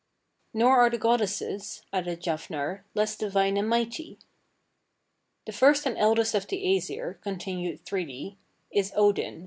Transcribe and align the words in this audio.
"Nor 0.51 0.79
are 0.79 0.89
the 0.89 0.97
goddesses," 0.97 1.83
added 1.93 2.21
Jafnhar, 2.21 2.83
"less 2.95 3.15
divine 3.15 3.55
and 3.55 3.69
mighty." 3.69 4.17
"The 5.45 5.51
first 5.51 5.85
and 5.85 5.95
eldest 5.95 6.33
of 6.33 6.47
the 6.47 6.57
Æsir," 6.57 7.21
continued 7.21 7.85
Thridi, 7.85 8.37
"is 8.71 8.91
Odin. 8.95 9.39